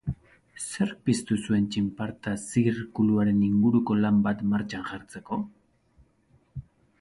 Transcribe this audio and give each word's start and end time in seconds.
Zerk 0.67 1.01
piztu 1.09 1.35
zuen 1.41 1.67
txinparta 1.75 2.33
zirkuluaren 2.45 3.45
inguruko 3.49 3.99
lan 4.01 4.19
bat 4.29 4.43
martxan 4.55 4.89
jartzeko? 4.89 5.41